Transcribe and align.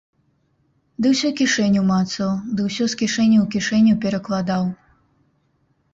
Ды 1.05 1.11
ўсё 1.13 1.29
кішэню 1.41 1.83
мацаў, 1.91 2.33
ды 2.55 2.59
ўсё 2.69 2.83
з 2.95 2.99
кішэні 3.03 3.37
ў 3.43 3.45
кішэню 3.57 3.93
перакладаў. 4.07 4.63